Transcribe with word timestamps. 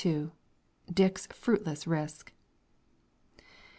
DICK'S 0.91 1.27
FRUITLESS 1.27 1.85
RISK. 1.85 2.33